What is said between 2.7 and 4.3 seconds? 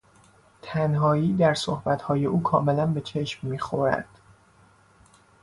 به چشم میخورد.